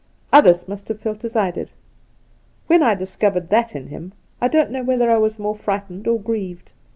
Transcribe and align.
Others 0.33 0.67
must 0.67 0.87
have 0.87 0.99
felt 0.99 1.23
as 1.23 1.35
I 1.35 1.51
did. 1.51 1.69
When 2.65 2.81
I 2.81 2.95
discovered 2.95 3.49
that 3.49 3.75
in 3.75 3.89
him, 3.89 4.13
I 4.41 4.47
don't 4.47 4.71
know 4.71 4.81
whether 4.83 5.11
I 5.11 5.19
was 5.19 5.37
more 5.37 5.53
frightened 5.53 6.07
or 6.07 6.19
grieved. 6.19 6.71